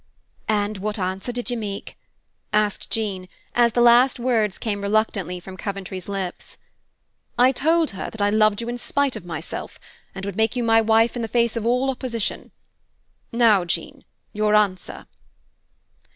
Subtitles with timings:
[0.63, 1.95] '""And what answer did you make?"
[2.51, 6.57] asked Jean, as the last words came reluctantly from Coventry's lips.
[7.37, 9.79] "I told her that I loved you in spite of myself,
[10.15, 12.49] and would make you my wife in the face of all opposition.
[13.31, 14.03] Now, Jean,
[14.33, 15.05] your answer."